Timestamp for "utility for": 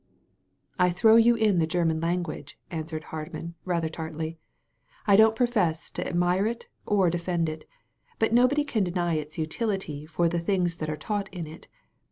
9.37-10.27